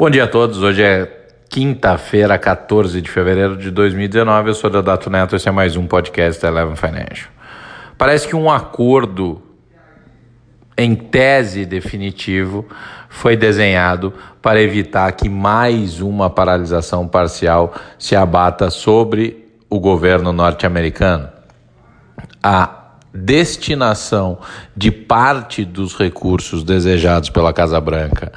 [0.00, 0.62] Bom dia a todos.
[0.62, 4.48] Hoje é quinta-feira, 14 de fevereiro de 2019.
[4.48, 5.36] Eu sou Dato Neto.
[5.36, 7.28] Esse é mais um podcast da Eleven Financial.
[7.98, 9.42] Parece que um acordo
[10.74, 12.66] em tese definitivo
[13.10, 21.28] foi desenhado para evitar que mais uma paralisação parcial se abata sobre o governo norte-americano.
[22.42, 24.38] A destinação
[24.74, 28.32] de parte dos recursos desejados pela Casa Branca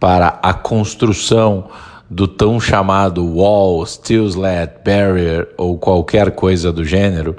[0.00, 1.68] para a construção
[2.08, 7.36] do tão chamado wall, steel slat, barrier ou qualquer coisa do gênero,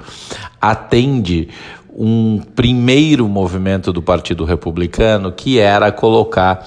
[0.61, 1.49] atende
[1.93, 6.65] um primeiro movimento do Partido Republicano que era colocar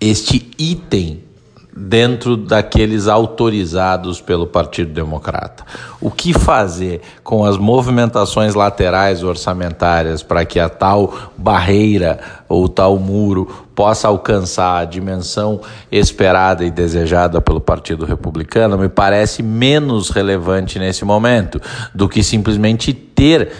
[0.00, 1.22] este item
[1.88, 5.64] dentro daqueles autorizados pelo Partido Democrata.
[6.00, 12.98] O que fazer com as movimentações laterais orçamentárias para que a tal barreira ou tal
[12.98, 20.78] muro possa alcançar a dimensão esperada e desejada pelo Partido Republicano me parece menos relevante
[20.78, 21.60] nesse momento
[21.94, 23.50] do que simplesmente ter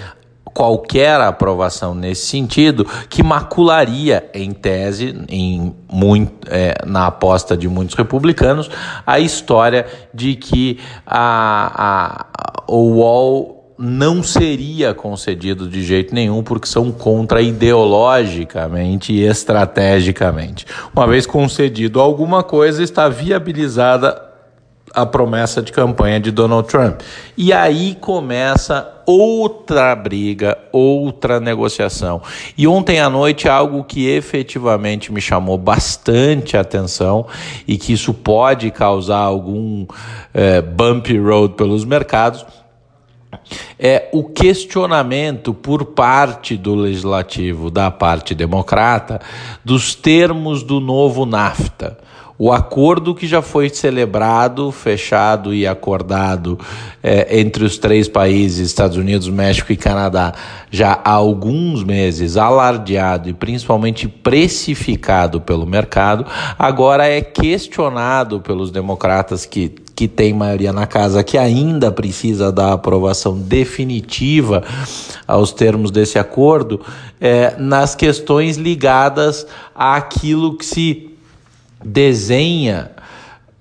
[0.53, 7.95] qualquer aprovação nesse sentido que macularia, em tese, em muito, é, na aposta de muitos
[7.95, 8.71] republicanos,
[9.07, 16.69] a história de que a, a, o UOL não seria concedido de jeito nenhum porque
[16.69, 20.65] são contra ideologicamente e estrategicamente.
[20.95, 24.32] Uma vez concedido alguma coisa, está viabilizada
[24.95, 27.01] a promessa de campanha de Donald Trump.
[27.37, 32.21] E aí começa outra briga, outra negociação.
[32.57, 37.27] E ontem à noite, algo que efetivamente me chamou bastante atenção
[37.67, 39.87] e que isso pode causar algum
[40.33, 42.45] é, bumpy road pelos mercados.
[43.79, 49.21] É o questionamento por parte do legislativo, da parte democrata,
[49.65, 51.99] dos termos do novo NAFTA
[52.45, 56.59] o acordo que já foi celebrado, fechado e acordado
[57.01, 60.33] é, entre os três países, Estados Unidos, México e Canadá,
[60.69, 66.27] já há alguns meses, alardeado e principalmente precificado pelo mercado,
[66.59, 72.73] agora é questionado pelos democratas que que tem maioria na casa, que ainda precisa da
[72.73, 74.65] aprovação definitiva
[75.29, 76.81] aos termos desse acordo,
[77.21, 79.47] é, nas questões ligadas
[79.77, 81.12] àquilo que se
[81.85, 82.91] desenha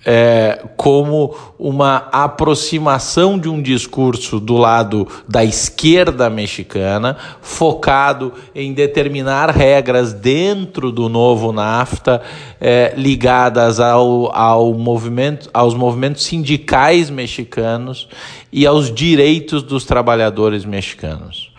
[0.05, 9.49] é, como uma aproximação de um discurso do lado da esquerda mexicana, focado em determinar
[9.51, 12.21] regras dentro do novo NAFTA,
[12.59, 18.07] é, ligadas ao, ao movimento, aos movimentos sindicais mexicanos
[18.51, 21.51] e aos direitos dos trabalhadores mexicanos.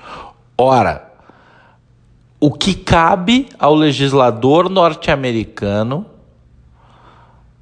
[0.58, 1.10] Ora,
[2.40, 6.06] o que cabe ao legislador norte-americano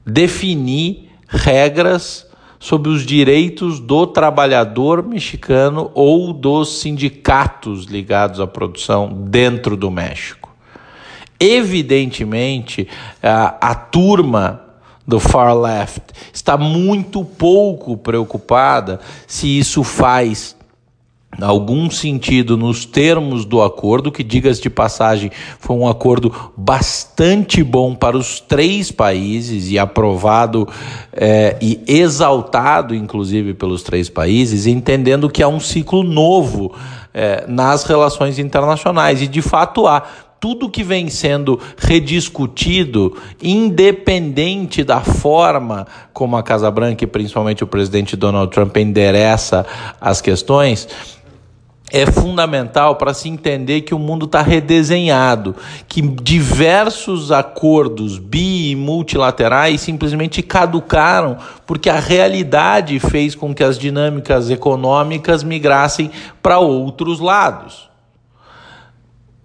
[0.04, 2.26] definir regras
[2.58, 10.54] sobre os direitos do trabalhador mexicano ou dos sindicatos ligados à produção dentro do México.
[11.38, 12.86] Evidentemente,
[13.22, 14.62] a, a turma
[15.06, 20.54] do far left está muito pouco preocupada se isso faz
[21.38, 27.94] algum sentido nos termos do acordo, que, diga-se de passagem, foi um acordo bastante bom
[27.94, 30.68] para os três países e aprovado
[31.12, 36.74] é, e exaltado, inclusive, pelos três países, entendendo que há um ciclo novo
[37.14, 39.22] é, nas relações internacionais.
[39.22, 40.02] E, de fato, há.
[40.40, 47.66] Tudo que vem sendo rediscutido, independente da forma como a Casa Branca e principalmente o
[47.66, 49.66] presidente Donald Trump endereça
[50.00, 50.88] as questões,
[51.92, 55.56] é fundamental para se entender que o mundo está redesenhado,
[55.88, 61.36] que diversos acordos bi e multilaterais simplesmente caducaram
[61.66, 66.10] porque a realidade fez com que as dinâmicas econômicas migrassem
[66.42, 67.89] para outros lados.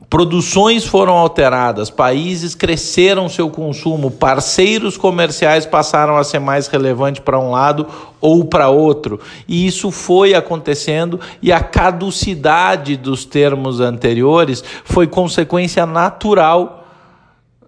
[0.10, 7.40] Produções foram alteradas, países cresceram seu consumo, parceiros comerciais passaram a ser mais relevantes para
[7.40, 7.88] um lado
[8.22, 9.20] ou para outro.
[9.48, 16.84] E isso foi acontecendo e a caducidade dos termos anteriores foi consequência natural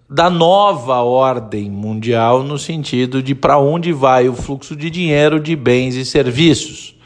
[0.08, 5.54] da nova ordem mundial no sentido de para onde vai o fluxo de dinheiro, de
[5.54, 6.97] bens e serviços.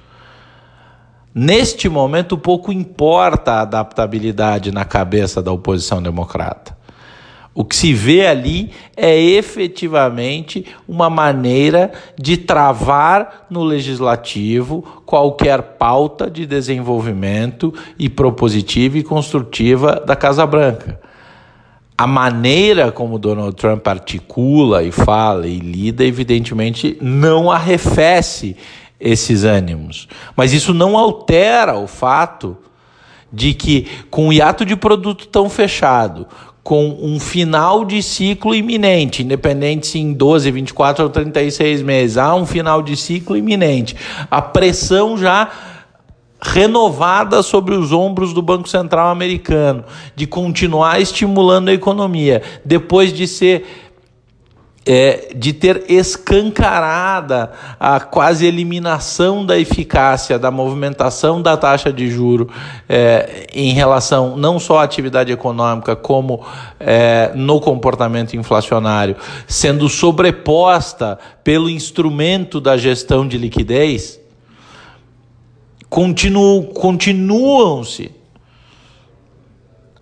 [1.34, 6.76] Neste momento, pouco importa a adaptabilidade na cabeça da oposição democrata.
[7.54, 16.30] O que se vê ali é efetivamente uma maneira de travar no legislativo qualquer pauta
[16.30, 20.98] de desenvolvimento e propositiva e construtiva da Casa Branca.
[21.96, 28.56] a maneira como Donald Trump articula e fala e lida, evidentemente, não arrefece
[29.02, 30.08] esses ânimos.
[30.36, 32.56] Mas isso não altera o fato
[33.32, 36.26] de que, com o hiato de produto tão fechado,
[36.62, 42.34] com um final de ciclo iminente, independente se em 12, 24 ou 36 meses, há
[42.34, 43.96] um final de ciclo iminente.
[44.30, 45.50] A pressão já
[46.40, 49.84] renovada sobre os ombros do Banco Central americano,
[50.14, 53.91] de continuar estimulando a economia, depois de ser
[54.84, 62.48] é, de ter escancarada a quase eliminação da eficácia da movimentação da taxa de juro
[62.88, 66.44] é, em relação não só à atividade econômica, como
[66.80, 74.20] é, no comportamento inflacionário, sendo sobreposta pelo instrumento da gestão de liquidez,
[75.88, 78.21] continuam, continuam-se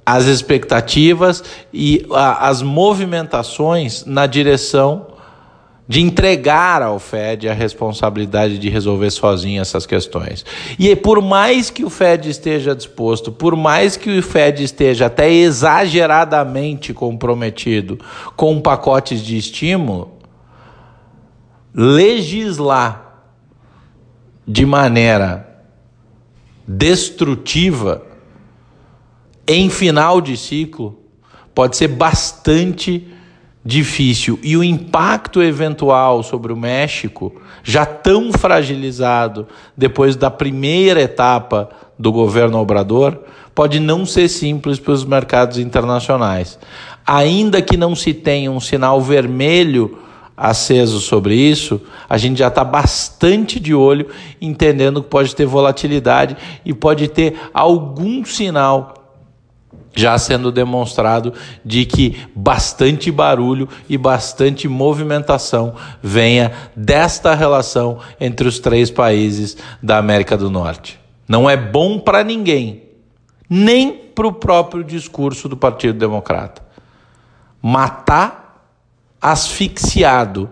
[0.05, 1.43] as expectativas
[1.73, 5.07] e as movimentações na direção
[5.91, 10.47] de entregar ao Fed a responsabilidade de resolver sozinho essas questões.
[10.79, 15.29] E por mais que o Fed esteja disposto, por mais que o Fed esteja até
[15.29, 17.99] exageradamente comprometido
[18.37, 20.13] com pacotes de estímulo,
[21.75, 23.25] legislar
[24.47, 25.65] de maneira
[26.69, 28.10] destrutiva
[29.53, 30.97] em final de ciclo
[31.53, 33.05] pode ser bastante
[33.65, 41.69] difícil e o impacto eventual sobre o México, já tão fragilizado depois da primeira etapa
[41.99, 43.19] do governo Obrador,
[43.53, 46.57] pode não ser simples para os mercados internacionais.
[47.05, 49.99] Ainda que não se tenha um sinal vermelho
[50.37, 54.07] aceso sobre isso, a gente já está bastante de olho,
[54.41, 58.95] entendendo que pode ter volatilidade e pode ter algum sinal
[59.95, 61.33] já sendo demonstrado
[61.65, 69.99] de que bastante barulho e bastante movimentação venha desta relação entre os três países da
[69.99, 70.99] América do Norte.
[71.29, 72.85] Não é bom para ninguém,
[73.49, 76.63] nem para o próprio discurso do Partido Democrata.
[77.63, 78.69] Matar
[79.21, 80.49] asfixiado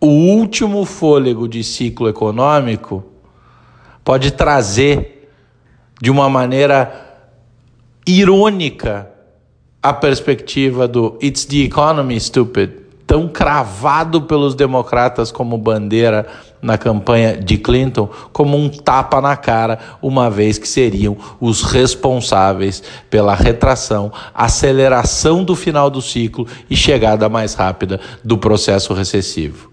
[0.00, 3.04] o último fôlego de ciclo econômico
[4.04, 5.32] pode trazer
[6.00, 7.05] de uma maneira
[8.06, 9.10] irônica
[9.82, 12.70] a perspectiva do It's the economy, stupid,
[13.06, 16.26] tão cravado pelos democratas como bandeira
[16.60, 22.82] na campanha de Clinton, como um tapa na cara, uma vez que seriam os responsáveis
[23.08, 29.70] pela retração, aceleração do final do ciclo e chegada mais rápida do processo recessivo.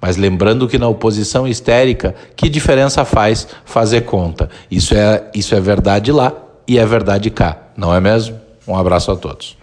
[0.00, 4.48] Mas lembrando que na oposição histérica, que diferença faz fazer conta?
[4.70, 6.32] Isso é, isso é verdade lá
[6.68, 8.38] e é verdade cá, não é mesmo?
[8.66, 9.56] Um abraço a todos.